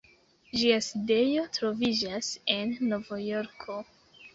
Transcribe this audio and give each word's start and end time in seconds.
Ĝia 0.61 0.79
sidejo 0.85 1.45
troviĝas 1.59 2.33
en 2.59 2.77
Novjorko. 2.91 3.83